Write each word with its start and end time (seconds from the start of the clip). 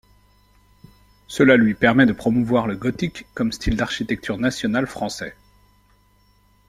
Cela 1.27 1.57
lui 1.57 1.75
permet 1.75 2.07
de 2.07 2.11
promouvoir 2.11 2.65
le 2.65 2.75
gothique 2.75 3.27
comme 3.35 3.51
style 3.51 3.75
d’architecture 3.77 4.39
nationale 4.39 4.87
français. 4.87 5.35